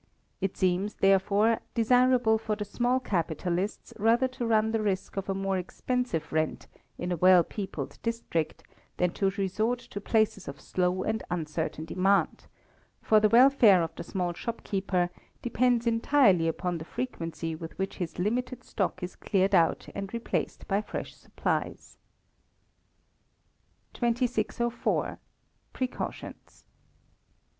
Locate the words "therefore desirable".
0.95-2.39